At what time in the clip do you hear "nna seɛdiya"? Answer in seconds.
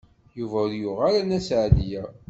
1.25-2.03